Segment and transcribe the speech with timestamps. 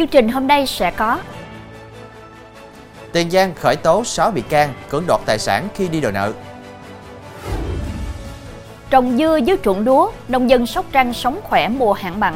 [0.00, 1.18] chương trình hôm nay sẽ có
[3.12, 6.32] Tiền Giang khởi tố 6 bị can cưỡng đoạt tài sản khi đi đòi nợ.
[8.90, 12.34] Trồng dưa dưới ruộng lúa, nông dân Sóc Trăng sống khỏe mùa hạn mặn.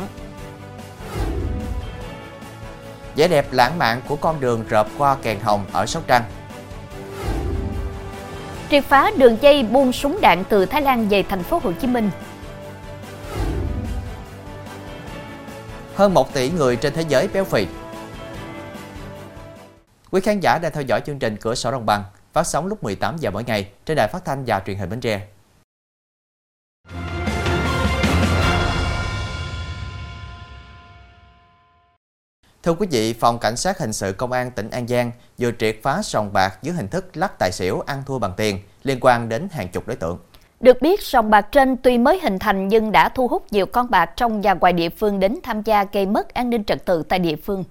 [3.17, 6.23] Vẻ đẹp lãng mạn của con đường rợp qua kèn hồng ở Sóc Trăng.
[8.71, 11.87] Triệt phá đường dây buôn súng đạn từ Thái Lan về thành phố Hồ Chí
[11.87, 12.11] Minh.
[15.95, 17.67] Hơn 1 tỷ người trên thế giới béo phì.
[20.11, 22.83] Quý khán giả đang theo dõi chương trình Cửa sổ Đồng bằng phát sóng lúc
[22.83, 25.27] 18 giờ mỗi ngày trên đài phát thanh và truyền hình Bến Tre.
[32.63, 35.77] Thưa quý vị, Phòng Cảnh sát Hình sự Công an tỉnh An Giang vừa triệt
[35.83, 39.29] phá sòng bạc dưới hình thức lắc tài xỉu ăn thua bằng tiền liên quan
[39.29, 40.19] đến hàng chục đối tượng.
[40.65, 43.91] Được biết, sòng bạc trên tuy mới hình thành nhưng đã thu hút nhiều con
[43.91, 47.03] bạc trong và ngoài địa phương đến tham gia gây mất an ninh trật tự
[47.09, 47.65] tại địa phương.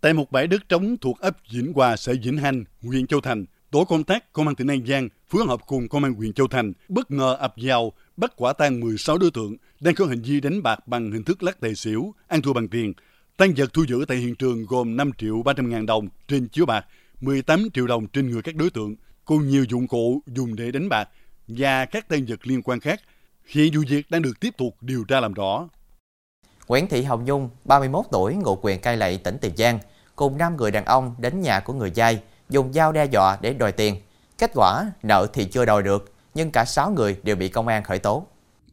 [0.00, 3.44] Tại một bãi đất trống thuộc ấp Vĩnh Hòa, xã Vĩnh Hành, huyện Châu Thành,
[3.70, 6.48] tổ công tác công an tỉnh An Giang phối hợp cùng công an huyện Châu
[6.48, 10.40] Thành bất ngờ ập vào bắt quả tang 16 đối tượng đang có hành vi
[10.40, 12.92] đánh bạc bằng hình thức lắc tài xỉu, ăn thua bằng tiền.
[13.36, 16.66] Tăng vật thu giữ tại hiện trường gồm 5 triệu 300 ngàn đồng trên chiếu
[16.66, 16.86] bạc,
[17.20, 20.88] 18 triệu đồng trên người các đối tượng, cùng nhiều dụng cụ dùng để đánh
[20.88, 21.08] bạc
[21.48, 23.00] và các tăng vật liên quan khác.
[23.46, 25.68] Hiện vụ việc đang được tiếp tục điều tra làm rõ.
[26.68, 29.78] Nguyễn Thị Hồng Nhung, 31 tuổi, ngụ quyền cai lậy tỉnh Tiền Giang,
[30.16, 32.20] cùng 5 người đàn ông đến nhà của người dai,
[32.50, 33.96] dùng dao đe dọa để đòi tiền.
[34.38, 37.84] Kết quả, nợ thì chưa đòi được, nhưng cả 6 người đều bị công an
[37.84, 38.26] khởi tố.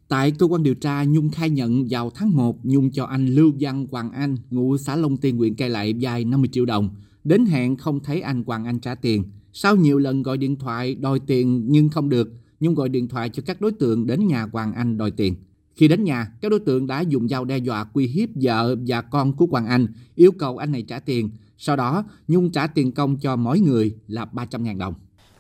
[0.08, 3.52] Tại cơ quan điều tra, Nhung khai nhận vào tháng 1, Nhung cho anh Lưu
[3.59, 6.89] Văn Hoàng Anh, ngụ xã Long Tiên, huyện Cai Lậy, vay 50 triệu đồng.
[7.23, 9.23] Đến hẹn không thấy anh Hoàng Anh trả tiền.
[9.53, 13.29] Sau nhiều lần gọi điện thoại đòi tiền nhưng không được, Nhung gọi điện thoại
[13.29, 15.35] cho các đối tượng đến nhà Hoàng Anh đòi tiền.
[15.75, 19.01] Khi đến nhà, các đối tượng đã dùng dao đe dọa uy hiếp vợ và
[19.01, 21.29] con của Hoàng Anh, yêu cầu anh này trả tiền.
[21.57, 24.94] Sau đó, Nhung trả tiền công cho mỗi người là 300.000 đồng.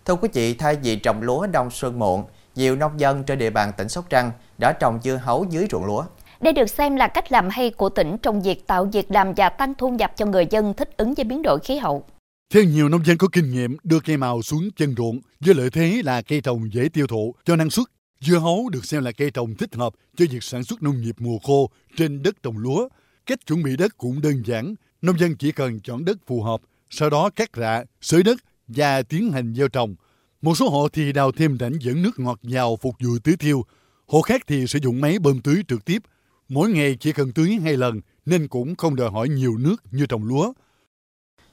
[0.05, 2.23] Thưa quý vị, thay vì trồng lúa đông xuân muộn,
[2.55, 5.85] nhiều nông dân trên địa bàn tỉnh Sóc Trăng đã trồng dưa hấu dưới ruộng
[5.85, 6.03] lúa.
[6.41, 9.49] Đây được xem là cách làm hay của tỉnh trong việc tạo việc làm và
[9.49, 12.03] tăng thu nhập cho người dân thích ứng với biến đổi khí hậu.
[12.51, 15.69] Theo nhiều nông dân có kinh nghiệm đưa cây màu xuống chân ruộng, với lợi
[15.69, 17.87] thế là cây trồng dễ tiêu thụ cho năng suất.
[18.19, 21.15] Dưa hấu được xem là cây trồng thích hợp cho việc sản xuất nông nghiệp
[21.19, 22.89] mùa khô trên đất trồng lúa.
[23.25, 26.61] Cách chuẩn bị đất cũng đơn giản, nông dân chỉ cần chọn đất phù hợp,
[26.89, 29.95] sau đó cắt rạ, xới đất và tiến hành gieo trồng.
[30.41, 33.65] Một số hộ thì đào thêm rãnh dẫn nước ngọt vào phục vụ tưới tiêu.
[34.07, 36.01] Hộ khác thì sử dụng máy bơm tưới trực tiếp.
[36.49, 40.05] Mỗi ngày chỉ cần tưới hai lần nên cũng không đòi hỏi nhiều nước như
[40.05, 40.53] trồng lúa.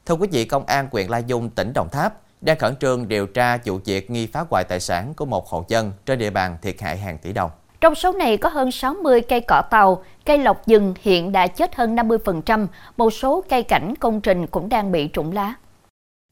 [0.09, 3.27] Thưa quý vị, Công an huyện La Dung, tỉnh Đồng Tháp đang khẩn trương điều
[3.27, 6.57] tra vụ việc nghi phá hoại tài sản của một hộ dân trên địa bàn
[6.63, 7.51] thiệt hại hàng tỷ đồng.
[7.81, 11.77] Trong số này có hơn 60 cây cỏ tàu, cây lộc rừng hiện đã chết
[11.77, 15.55] hơn 50%, một số cây cảnh công trình cũng đang bị trũng lá.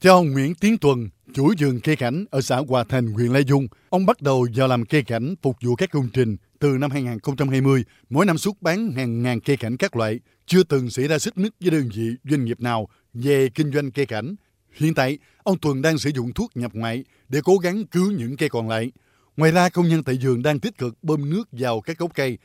[0.03, 3.41] Theo ông Nguyễn Tiến Tuần, chủ vườn cây cảnh ở xã Hòa Thành, huyện La
[3.41, 6.91] Dung, ông bắt đầu vào làm cây cảnh phục vụ các công trình từ năm
[6.91, 11.19] 2020, mỗi năm xuất bán hàng ngàn cây cảnh các loại, chưa từng xảy ra
[11.19, 12.89] xích mích với đơn vị doanh nghiệp nào
[13.23, 14.35] về kinh doanh cây cảnh.
[14.73, 18.37] Hiện tại, ông Tuần đang sử dụng thuốc nhập ngoại để cố gắng cứu những
[18.37, 18.93] cây còn lại.
[19.37, 22.39] Ngoài ra, công nhân tại vườn đang tích cực bơm nước vào các gốc cây,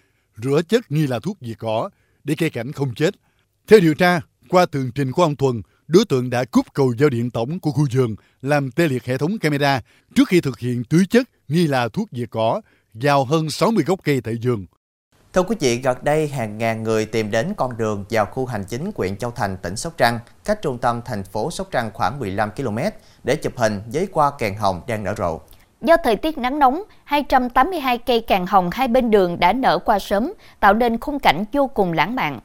[0.44, 1.90] rửa chất nghi là thuốc diệt cỏ
[2.24, 3.16] để cây cảnh không chết.
[3.68, 7.10] Theo điều tra, qua tường trình của ông Thuần, đối tượng đã cúp cầu giao
[7.10, 9.81] điện tổng của khu vườn làm tê liệt hệ thống camera
[10.16, 12.62] trước khi thực hiện tưới chất nghi là thuốc diệt cỏ
[12.94, 14.66] vào hơn 60 gốc cây tại vườn.
[15.34, 18.64] Thưa quý vị, gần đây hàng ngàn người tìm đến con đường vào khu hành
[18.64, 22.19] chính huyện Châu Thành, tỉnh Sóc Trăng, cách trung tâm thành phố Sóc Trăng khoảng
[22.19, 22.78] 15 km
[23.24, 25.40] để chụp hình với qua kèn hồng đang nở rộ.
[25.81, 30.00] Do thời tiết nắng nóng, 282 cây càng hồng hai bên đường đã nở qua
[30.00, 32.40] sớm, tạo nên khung cảnh vô cùng lãng mạn.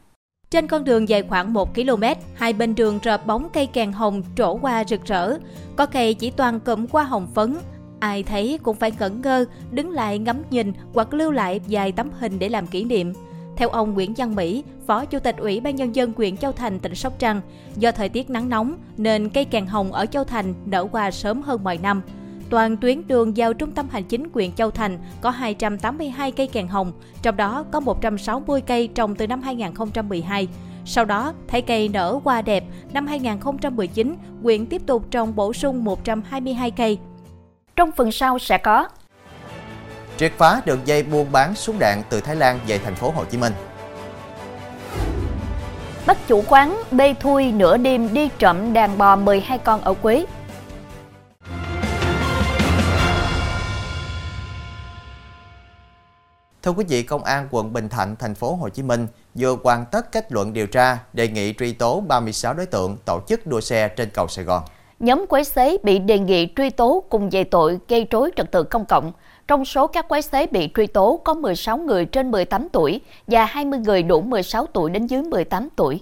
[0.51, 2.05] Trên con đường dài khoảng 1 km,
[2.35, 5.39] hai bên đường rợp bóng cây càng hồng trổ qua rực rỡ.
[5.77, 7.59] Có cây chỉ toàn cụm qua hồng phấn.
[8.01, 12.11] Ai thấy cũng phải ngẩn ngơ, đứng lại ngắm nhìn hoặc lưu lại vài tấm
[12.19, 13.13] hình để làm kỷ niệm.
[13.57, 16.79] Theo ông Nguyễn Văn Mỹ, Phó Chủ tịch Ủy ban Nhân dân huyện Châu Thành,
[16.81, 17.41] tỉnh Sóc Trăng,
[17.77, 21.43] do thời tiết nắng nóng nên cây càng hồng ở Châu Thành nở hoa sớm
[21.43, 22.03] hơn mọi năm.
[22.51, 26.69] Toàn tuyến đường vào trung tâm hành chính huyện Châu Thành có 282 cây càng
[26.69, 30.49] hồng, trong đó có 160 cây trồng từ năm 2012.
[30.85, 35.85] Sau đó, thấy cây nở hoa đẹp, năm 2019, huyện tiếp tục trồng bổ sung
[35.85, 36.99] 122 cây.
[37.77, 38.89] Trong phần sau sẽ có
[40.17, 43.25] Triệt phá đường dây buôn bán súng đạn từ Thái Lan về thành phố Hồ
[43.25, 43.53] Chí Minh.
[46.07, 50.27] Bắt chủ quán bê thui nửa đêm đi trộm đàn bò 12 con ở Quế.
[56.63, 59.87] Thưa quý vị, Công an quận Bình Thạnh, thành phố Hồ Chí Minh vừa hoàn
[59.87, 63.61] tất kết luận điều tra đề nghị truy tố 36 đối tượng tổ chức đua
[63.61, 64.63] xe trên cầu Sài Gòn.
[65.01, 68.63] Nhóm quái xế bị đề nghị truy tố cùng về tội gây rối trật tự
[68.63, 69.13] công cộng.
[69.49, 73.45] Trong số các quái xế bị truy tố, có 16 người trên 18 tuổi và
[73.45, 76.01] 20 người đủ 16 tuổi đến dưới 18 tuổi.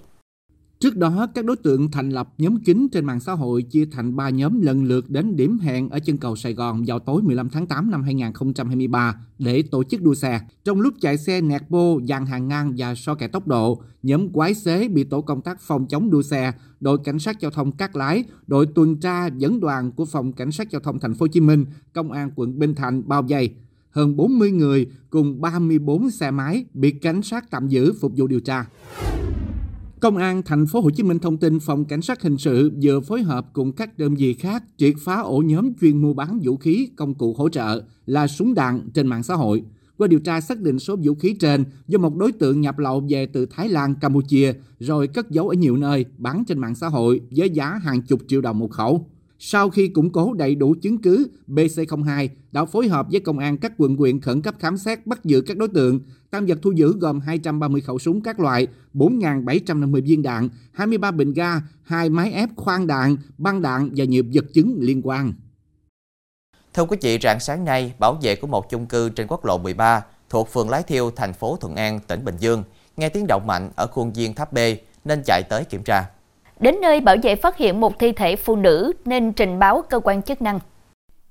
[0.85, 4.17] Trước đó, các đối tượng thành lập nhóm kín trên mạng xã hội chia thành
[4.17, 7.49] 3 nhóm lần lượt đến điểm hẹn ở chân cầu Sài Gòn vào tối 15
[7.49, 10.41] tháng 8 năm 2023 để tổ chức đua xe.
[10.65, 14.29] Trong lúc chạy xe nẹt bô, dàn hàng ngang và so kẻ tốc độ, nhóm
[14.29, 17.73] quái xế bị tổ công tác phòng chống đua xe, đội cảnh sát giao thông
[17.73, 21.25] Cát Lái, đội tuần tra dẫn đoàn của phòng cảnh sát giao thông thành phố
[21.25, 23.55] Hồ Chí Minh, công an quận Bình Thạnh bao vây
[23.91, 28.41] hơn 40 người cùng 34 xe máy bị cảnh sát tạm giữ phục vụ điều
[28.41, 28.67] tra.
[30.01, 33.01] Công an thành phố Hồ Chí Minh thông tin phòng cảnh sát hình sự vừa
[33.01, 36.57] phối hợp cùng các đơn vị khác triệt phá ổ nhóm chuyên mua bán vũ
[36.57, 39.63] khí, công cụ hỗ trợ là súng đạn trên mạng xã hội.
[39.99, 43.05] Qua điều tra xác định số vũ khí trên do một đối tượng nhập lậu
[43.09, 46.89] về từ Thái Lan, Campuchia rồi cất giấu ở nhiều nơi bán trên mạng xã
[46.89, 49.07] hội với giá hàng chục triệu đồng một khẩu.
[49.39, 53.59] Sau khi củng cố đầy đủ chứng cứ, BC02 đã phối hợp với công an
[53.59, 56.01] các quận huyện khẩn cấp khám xét bắt giữ các đối tượng.
[56.31, 61.33] Tăng vật thu giữ gồm 230 khẩu súng các loại, 4.750 viên đạn, 23 bình
[61.33, 65.33] ga, 2 máy ép khoan đạn, băng đạn và nhiều vật chứng liên quan.
[66.75, 69.59] Thưa quý vị, rạng sáng nay, bảo vệ của một chung cư trên quốc lộ
[69.59, 72.65] 13 thuộc phường Lái Thiêu, thành phố Thuận An, tỉnh Bình Dương,
[72.97, 74.59] nghe tiếng động mạnh ở khuôn viên tháp B
[75.05, 76.11] nên chạy tới kiểm tra.
[76.61, 80.01] Đến nơi bảo vệ phát hiện một thi thể phụ nữ nên trình báo cơ
[80.01, 80.59] quan chức năng.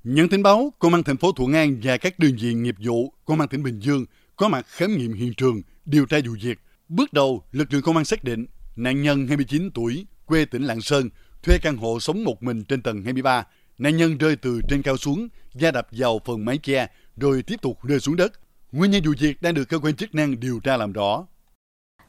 [0.04, 3.12] Nhận tin báo, Công an thành phố Thuận An và các đơn vị nghiệp vụ
[3.24, 4.06] Công an tỉnh Bình Dương
[4.36, 6.58] có mặt khám nghiệm hiện trường, điều tra vụ việc.
[6.88, 10.80] Bước đầu, lực lượng công an xác định nạn nhân 29 tuổi, quê tỉnh Lạng
[10.80, 11.08] Sơn,
[11.42, 13.46] thuê căn hộ sống một mình trên tầng 23.
[13.78, 16.86] Nạn nhân rơi từ trên cao xuống, da đập vào phần mái che,
[17.16, 18.32] rồi tiếp tục rơi xuống đất.
[18.72, 21.26] Nguyên nhân vụ việc đang được cơ quan chức năng điều tra làm rõ.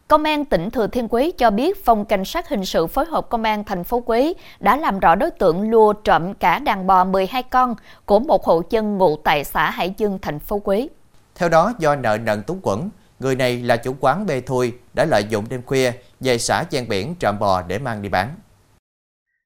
[0.07, 3.29] Công an tỉnh Thừa Thiên Huế cho biết phòng cảnh sát hình sự phối hợp
[3.29, 7.03] công an thành phố Huế đã làm rõ đối tượng lùa trộm cả đàn bò
[7.03, 7.75] 12 con
[8.05, 10.87] của một hộ dân ngụ tại xã Hải Dương, thành phố Huế.
[11.35, 15.05] Theo đó, do nợ nần túng quẩn, người này là chủ quán bê thui đã
[15.05, 18.35] lợi dụng đêm khuya về xã gian biển trộm bò để mang đi bán.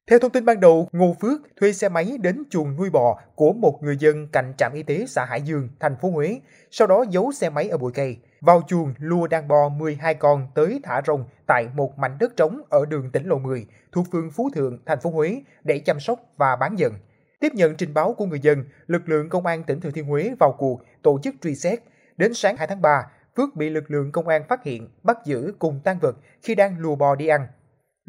[0.09, 3.53] Theo thông tin ban đầu, Ngô Phước thuê xe máy đến chuồng nuôi bò của
[3.53, 6.39] một người dân cạnh trạm y tế xã Hải Dương, thành phố Huế,
[6.71, 8.17] sau đó giấu xe máy ở bụi cây.
[8.41, 12.61] Vào chuồng lùa đàn bò 12 con tới thả rồng tại một mảnh đất trống
[12.69, 16.19] ở đường tỉnh lộ 10 thuộc phường Phú Thượng, thành phố Huế để chăm sóc
[16.37, 16.93] và bán dần.
[17.39, 20.31] Tiếp nhận trình báo của người dân, lực lượng công an tỉnh Thừa Thiên Huế
[20.39, 21.79] vào cuộc tổ chức truy xét.
[22.17, 25.53] Đến sáng 2 tháng 3, Phước bị lực lượng công an phát hiện, bắt giữ
[25.59, 27.47] cùng tan vật khi đang lùa bò đi ăn.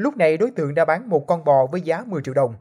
[0.01, 2.55] Lúc này đối tượng đã bán một con bò với giá 10 triệu đồng.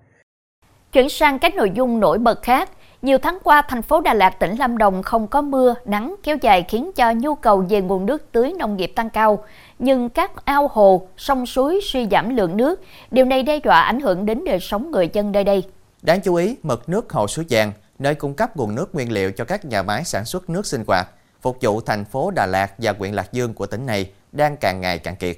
[0.91, 2.69] Chuyển sang các nội dung nổi bật khác,
[3.01, 6.37] nhiều tháng qua, thành phố Đà Lạt, tỉnh Lâm Đồng không có mưa, nắng kéo
[6.41, 9.43] dài khiến cho nhu cầu về nguồn nước tưới nông nghiệp tăng cao.
[9.79, 12.81] Nhưng các ao hồ, sông suối suy giảm lượng nước,
[13.11, 15.63] điều này đe dọa ảnh hưởng đến đời sống người dân nơi đây.
[16.01, 19.31] Đáng chú ý, mực nước hồ Suối Giang, nơi cung cấp nguồn nước nguyên liệu
[19.31, 21.09] cho các nhà máy sản xuất nước sinh hoạt,
[21.41, 24.81] phục vụ thành phố Đà Lạt và huyện Lạc Dương của tỉnh này đang càng
[24.81, 25.35] ngày càng kiệt.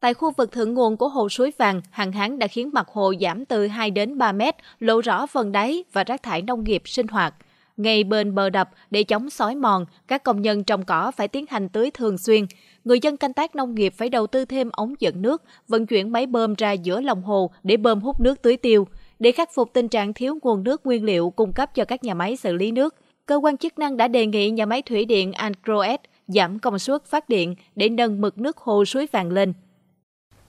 [0.00, 3.12] Tại khu vực thượng nguồn của hồ suối vàng, hạn hán đã khiến mặt hồ
[3.20, 6.82] giảm từ 2 đến 3 mét, lộ rõ phần đáy và rác thải nông nghiệp
[6.84, 7.34] sinh hoạt.
[7.76, 11.44] Ngay bên bờ đập để chống sói mòn, các công nhân trồng cỏ phải tiến
[11.48, 12.46] hành tưới thường xuyên.
[12.84, 16.12] Người dân canh tác nông nghiệp phải đầu tư thêm ống dẫn nước, vận chuyển
[16.12, 18.86] máy bơm ra giữa lòng hồ để bơm hút nước tưới tiêu.
[19.18, 22.14] Để khắc phục tình trạng thiếu nguồn nước nguyên liệu cung cấp cho các nhà
[22.14, 22.94] máy xử lý nước,
[23.26, 27.06] cơ quan chức năng đã đề nghị nhà máy thủy điện Ancroet giảm công suất
[27.06, 29.52] phát điện để nâng mực nước hồ suối vàng lên.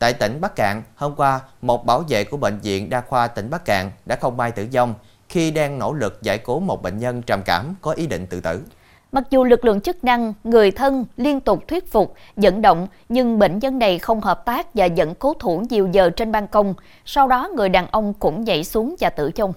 [0.01, 3.49] Tại tỉnh Bắc Cạn, hôm qua, một bảo vệ của Bệnh viện Đa khoa tỉnh
[3.49, 4.93] Bắc Cạn đã không may tử vong
[5.29, 8.41] khi đang nỗ lực giải cứu một bệnh nhân trầm cảm có ý định tự
[8.41, 8.61] tử.
[9.11, 13.39] Mặc dù lực lượng chức năng, người thân liên tục thuyết phục, dẫn động, nhưng
[13.39, 16.73] bệnh nhân này không hợp tác và dẫn cố thủ nhiều giờ trên ban công.
[17.05, 19.53] Sau đó, người đàn ông cũng nhảy xuống và tử vong.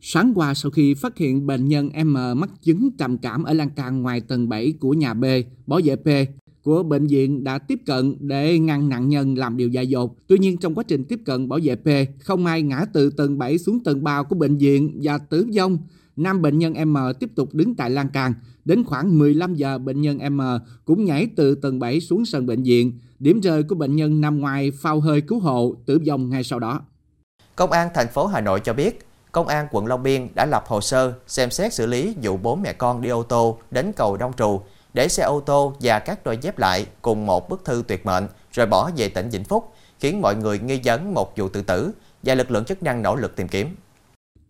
[0.00, 3.70] Sáng qua sau khi phát hiện bệnh nhân M mắc chứng trầm cảm ở lan
[3.70, 5.24] can ngoài tầng 7 của nhà B,
[5.66, 6.08] bảo vệ P
[6.70, 10.16] của bệnh viện đã tiếp cận để ngăn nạn nhân làm điều dại dột.
[10.26, 11.88] Tuy nhiên trong quá trình tiếp cận bảo vệ P,
[12.20, 15.78] không ai ngã từ tầng 7 xuống tầng 3 của bệnh viện và tử vong.
[16.16, 18.34] Nam bệnh nhân M tiếp tục đứng tại lan can.
[18.64, 20.40] Đến khoảng 15 giờ, bệnh nhân M
[20.84, 22.98] cũng nhảy từ tầng 7 xuống sân bệnh viện.
[23.18, 26.58] Điểm rơi của bệnh nhân nằm ngoài phao hơi cứu hộ, tử vong ngay sau
[26.58, 26.80] đó.
[27.56, 30.64] Công an thành phố Hà Nội cho biết, Công an quận Long Biên đã lập
[30.66, 34.16] hồ sơ xem xét xử lý vụ bố mẹ con đi ô tô đến cầu
[34.16, 34.60] Đông Trù
[34.94, 38.24] để xe ô tô và các đôi dép lại cùng một bức thư tuyệt mệnh
[38.52, 41.92] rồi bỏ về tỉnh Vĩnh Phúc, khiến mọi người nghi vấn một vụ tự tử
[42.22, 43.68] và lực lượng chức năng nỗ lực tìm kiếm.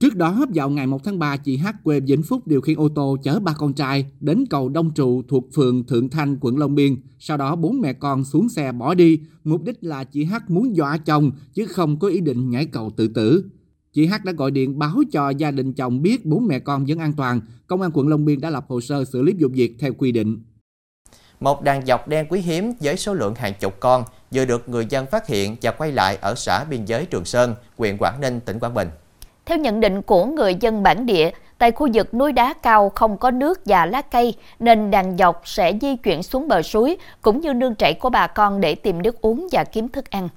[0.01, 2.89] Trước đó, vào ngày 1 tháng 3, chị H quê Vĩnh Phúc điều khiển ô
[2.95, 6.75] tô chở ba con trai đến cầu Đông Trụ thuộc phường Thượng Thanh, quận Long
[6.75, 6.97] Biên.
[7.19, 10.77] Sau đó bốn mẹ con xuống xe bỏ đi, mục đích là chị H muốn
[10.77, 13.45] dọa chồng chứ không có ý định nhảy cầu tự tử.
[13.93, 16.99] Chị H đã gọi điện báo cho gia đình chồng biết bốn mẹ con vẫn
[16.99, 17.41] an toàn.
[17.67, 20.13] Công an quận Long Biên đã lập hồ sơ xử lý vụ việc theo quy
[20.13, 20.43] định.
[21.41, 24.87] Một đàn dọc đen quý hiếm với số lượng hàng chục con vừa được người
[24.91, 28.41] dân phát hiện và quay lại ở xã biên giới Trường Sơn, huyện Quảng Ninh,
[28.41, 28.89] tỉnh Quảng Bình.
[29.47, 33.19] Theo nhận định của người dân bản địa, tại khu vực núi đá cao không
[33.19, 37.41] có nước và lá cây nên đàn dọc sẽ di chuyển xuống bờ suối cũng
[37.41, 40.29] như nương chảy của bà con để tìm nước uống và kiếm thức ăn.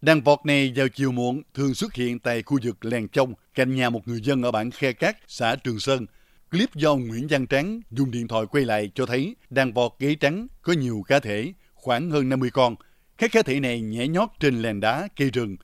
[0.00, 3.76] Đàn vọt này vào chiều muộn thường xuất hiện tại khu vực làng Trông, cạnh
[3.76, 6.06] nhà một người dân ở bản Khe Cát, xã Trường Sơn.
[6.50, 10.14] Clip do Nguyễn Văn Trắng dùng điện thoại quay lại cho thấy đàn vọt gáy
[10.14, 12.74] trắng có nhiều cá thể, khoảng hơn 50 con.
[13.18, 15.56] Các cá thể này nhảy nhót trên làn đá, cây rừng.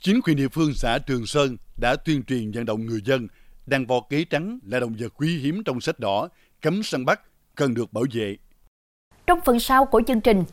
[0.00, 3.28] Chính quyền địa phương xã Trường Sơn đã tuyên truyền vận động người dân
[3.66, 6.28] đàn vọt gáy trắng là động vật quý hiếm trong sách đỏ,
[6.62, 7.20] cấm săn bắt,
[7.54, 8.36] cần được bảo vệ.
[9.26, 10.44] Trong phần sau của chương trình,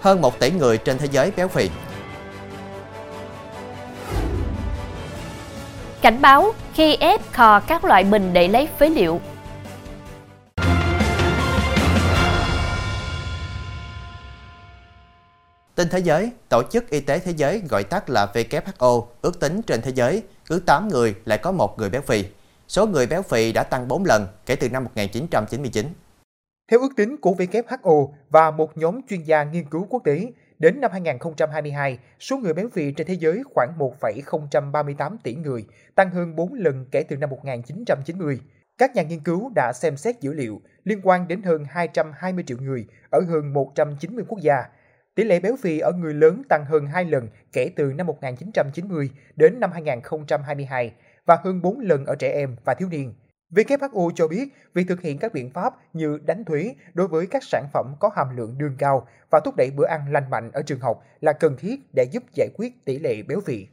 [0.00, 1.70] hơn 1 tỷ người trên thế giới béo phì.
[6.02, 9.20] Cảnh báo khi ép kho các loại bình để lấy phế liệu.
[15.74, 19.62] Tin thế giới, Tổ chức Y tế Thế giới gọi tắt là WHO ước tính
[19.62, 22.24] trên thế giới cứ 8 người lại có một người béo phì.
[22.68, 25.94] Số người béo phì đã tăng 4 lần kể từ năm 1999.
[26.70, 30.80] Theo ước tính của WHO và một nhóm chuyên gia nghiên cứu quốc tế, đến
[30.80, 36.36] năm 2022, số người béo phì trên thế giới khoảng 1,038 tỷ người, tăng hơn
[36.36, 38.40] 4 lần kể từ năm 1990.
[38.78, 42.58] Các nhà nghiên cứu đã xem xét dữ liệu liên quan đến hơn 220 triệu
[42.60, 44.64] người ở hơn 190 quốc gia.
[45.14, 49.10] Tỷ lệ béo phì ở người lớn tăng hơn 2 lần kể từ năm 1990
[49.36, 50.92] đến năm 2022
[51.26, 53.14] và hơn 4 lần ở trẻ em và thiếu niên.
[53.54, 57.44] WHO cho biết việc thực hiện các biện pháp như đánh thuế đối với các
[57.44, 60.62] sản phẩm có hàm lượng đường cao và thúc đẩy bữa ăn lành mạnh ở
[60.62, 63.66] trường học là cần thiết để giúp giải quyết tỷ lệ béo phì.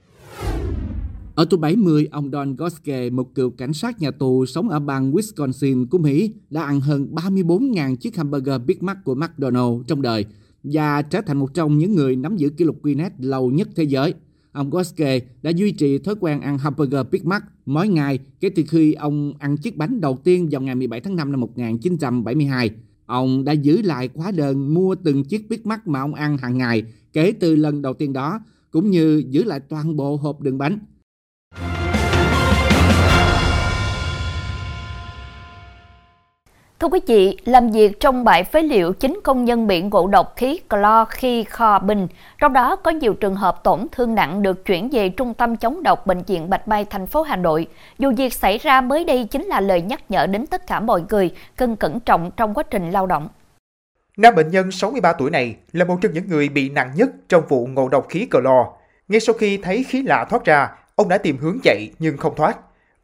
[1.36, 5.12] Ở tuổi 70, ông Don Goske, một cựu cảnh sát nhà tù sống ở bang
[5.12, 10.26] Wisconsin của Mỹ, đã ăn hơn 34.000 chiếc hamburger Big Mac của McDonald's trong đời
[10.64, 13.84] và trở thành một trong những người nắm giữ kỷ lục Guinness lâu nhất thế
[13.84, 14.14] giới.
[14.58, 18.64] Ông Goske đã duy trì thói quen ăn hamburger Big Mac mỗi ngày kể từ
[18.68, 22.70] khi ông ăn chiếc bánh đầu tiên vào ngày 17 tháng 5 năm 1972.
[23.06, 26.58] Ông đã giữ lại khóa đơn mua từng chiếc Big Mac mà ông ăn hàng
[26.58, 26.84] ngày
[27.14, 28.40] kể từ lần đầu tiên đó,
[28.72, 30.80] cũng như giữ lại toàn bộ hộp đường bánh.
[36.80, 40.34] Thưa quý vị, làm việc trong bãi phế liệu, chính công nhân bị ngộ độc
[40.36, 42.08] khí clo khi kho bình.
[42.40, 45.84] Trong đó có nhiều trường hợp tổn thương nặng được chuyển về trung tâm chống
[45.84, 47.68] độc Bệnh viện Bạch Mai, thành phố Hà Nội.
[48.00, 51.04] Dù việc xảy ra mới đây chính là lời nhắc nhở đến tất cả mọi
[51.10, 53.30] người cần cẩn trọng trong quá trình lao động.
[54.18, 57.44] Nam bệnh nhân 63 tuổi này là một trong những người bị nặng nhất trong
[57.50, 58.66] vụ ngộ độc khí clo.
[59.08, 62.36] Ngay sau khi thấy khí lạ thoát ra, ông đã tìm hướng chạy nhưng không
[62.36, 62.58] thoát.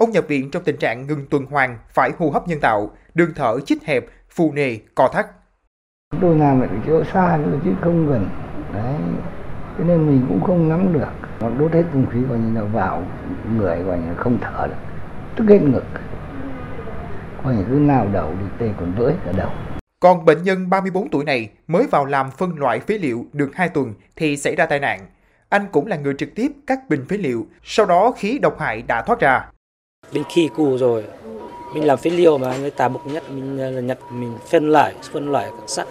[0.03, 3.29] Ông nhập viện trong tình trạng ngừng tuần hoàn, phải hô hấp nhân tạo, đường
[3.35, 5.27] thở chít hẹp, phù nề, co thắt.
[6.21, 8.29] Tôi làm ở chỗ xa nữa chứ không gần.
[8.73, 8.95] Đấy.
[9.77, 11.07] Cho nên mình cũng không nắm được.
[11.39, 13.03] Nó đốt hết không khí coi như là vào
[13.57, 14.75] người coi như không thở được.
[15.35, 15.85] Tức hết ngực.
[17.43, 19.49] Coi như cứ nào đầu đi tê còn vỡ cả đầu.
[19.99, 23.69] Còn bệnh nhân 34 tuổi này mới vào làm phân loại phế liệu được 2
[23.69, 24.99] tuần thì xảy ra tai nạn.
[25.49, 28.81] Anh cũng là người trực tiếp cắt bình phế liệu, sau đó khí độc hại
[28.81, 29.49] đã thoát ra.
[30.11, 31.03] Bên khi cù rồi,
[31.73, 34.95] mình làm phế liệu mà người ta bục nhất mình là nhặt mình phân loại
[35.11, 35.87] phân loại sắt.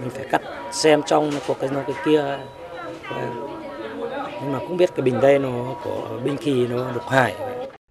[0.00, 2.38] Mình phải cắt xem trong nó có cái nó cái kia.
[4.42, 7.34] Nhưng mà cũng biết cái bình đây nó của binh khí nó độc hại.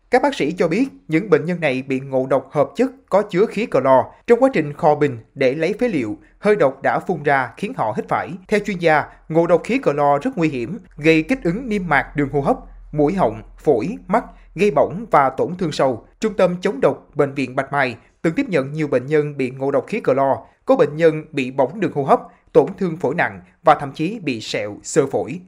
[0.10, 3.22] Các bác sĩ cho biết những bệnh nhân này bị ngộ độc hợp chất có
[3.22, 4.06] chứa khí clo.
[4.28, 7.74] Trong quá trình kho bình để lấy phế liệu, hơi độc đã phun ra khiến
[7.78, 8.30] họ hít phải.
[8.48, 12.16] Theo chuyên gia, ngộ độc khí clo rất nguy hiểm, gây kích ứng niêm mạc
[12.16, 12.58] đường hô hấp,
[12.92, 14.24] mũi họng, phổi, mắt,
[14.56, 16.06] gây bỏng và tổn thương sâu.
[16.20, 19.52] Trung tâm chống độc Bệnh viện Bạch Mai từng tiếp nhận nhiều bệnh nhân bị
[19.52, 22.20] ngộ độc khí clo, có bệnh nhân bị bỏng đường hô hấp,
[22.52, 25.40] tổn thương phổi nặng và thậm chí bị sẹo, sơ phổi.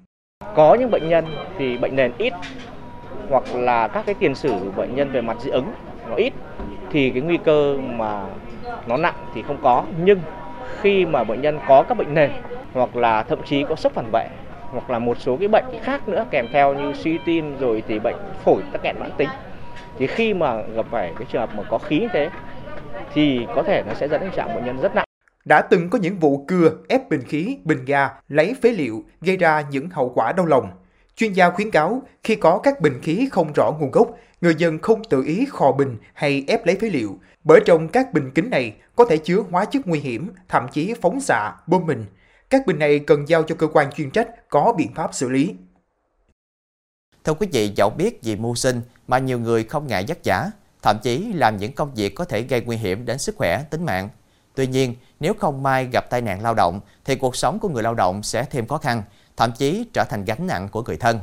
[0.55, 1.25] Có những bệnh nhân
[1.57, 2.33] thì bệnh nền ít
[3.29, 5.73] hoặc là các cái tiền sử bệnh nhân về mặt dị ứng
[6.09, 6.33] nó ít
[6.91, 8.25] thì cái nguy cơ mà
[8.87, 10.19] nó nặng thì không có nhưng
[10.81, 12.31] khi mà bệnh nhân có các bệnh nền
[12.73, 14.27] hoặc là thậm chí có sốc phản vệ
[14.71, 17.99] hoặc là một số cái bệnh khác nữa kèm theo như suy tim rồi thì
[17.99, 19.29] bệnh phổi tắc nghẽn mãn tính
[19.99, 22.29] thì khi mà gặp phải cái trường hợp mà có khí như thế
[23.13, 25.05] thì có thể nó sẽ dẫn đến trạng bệnh nhân rất nặng
[25.45, 29.37] đã từng có những vụ cưa ép bình khí, bình ga, lấy phế liệu gây
[29.37, 30.71] ra những hậu quả đau lòng.
[31.15, 34.07] Chuyên gia khuyến cáo khi có các bình khí không rõ nguồn gốc,
[34.41, 38.13] người dân không tự ý kho bình hay ép lấy phế liệu, bởi trong các
[38.13, 41.85] bình kính này có thể chứa hóa chất nguy hiểm, thậm chí phóng xạ, bom
[41.85, 42.05] mìn.
[42.49, 45.55] Các bình này cần giao cho cơ quan chuyên trách có biện pháp xử lý.
[47.23, 50.51] Thưa quý vị, dẫu biết vì mưu sinh mà nhiều người không ngại giấc giả,
[50.81, 53.85] thậm chí làm những công việc có thể gây nguy hiểm đến sức khỏe, tính
[53.85, 54.09] mạng.
[54.55, 57.83] Tuy nhiên, nếu không may gặp tai nạn lao động thì cuộc sống của người
[57.83, 59.03] lao động sẽ thêm khó khăn,
[59.37, 61.19] thậm chí trở thành gánh nặng của người thân.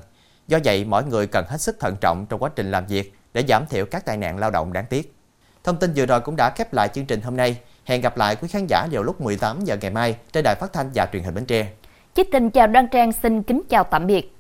[0.49, 3.45] Do vậy, mỗi người cần hết sức thận trọng trong quá trình làm việc để
[3.49, 5.15] giảm thiểu các tai nạn lao động đáng tiếc.
[5.65, 7.57] Thông tin vừa rồi cũng đã khép lại chương trình hôm nay.
[7.85, 10.73] Hẹn gặp lại quý khán giả vào lúc 18 giờ ngày mai trên đài phát
[10.73, 11.67] thanh và truyền hình Bến Tre.
[12.15, 14.37] Chí Tình chào Đoan Trang xin kính chào tạm biệt.